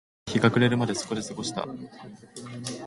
[0.25, 1.67] 僕らは日が暮れるまでそこで過ごした